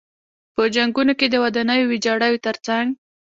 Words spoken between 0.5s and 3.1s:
په جنګونو کې د ودانیو ویجاړیو تر څنګ.